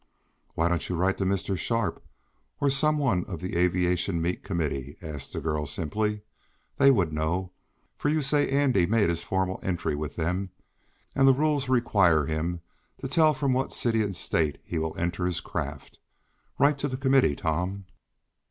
"Why 0.55 0.67
don't 0.67 0.89
you 0.89 0.95
write 0.95 1.19
to 1.19 1.25
Mr. 1.25 1.55
Sharp, 1.55 2.03
or 2.59 2.71
some 2.71 2.97
one 2.97 3.23
of 3.25 3.39
the 3.39 3.55
aviation 3.55 4.19
meet 4.19 4.41
committee?" 4.43 4.97
asked 4.99 5.31
the 5.31 5.39
girl 5.39 5.67
simply. 5.67 6.21
"They 6.77 6.89
would 6.89 7.13
know, 7.13 7.51
for 7.99 8.09
you 8.09 8.23
say 8.23 8.49
Andy 8.49 8.87
made 8.87 9.09
his 9.09 9.23
formal 9.23 9.59
entry 9.61 9.93
with 9.93 10.15
them, 10.15 10.49
and 11.13 11.27
the 11.27 11.35
rules 11.35 11.69
require 11.69 12.25
him 12.25 12.61
to 13.01 13.07
tell 13.07 13.35
from 13.35 13.53
what 13.53 13.73
city 13.73 14.01
and 14.01 14.15
State 14.15 14.57
he 14.63 14.79
will 14.79 14.97
enter 14.97 15.23
his 15.23 15.39
craft. 15.39 15.99
Write 16.57 16.79
to 16.79 16.87
the 16.87 16.97
committee, 16.97 17.35
Tom." 17.35 17.85